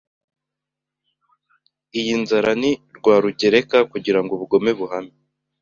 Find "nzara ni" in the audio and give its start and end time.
2.21-2.71